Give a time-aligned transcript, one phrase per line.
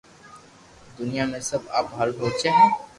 [0.99, 2.67] دنيا ۾ سب آپ ھارون سوچي ھي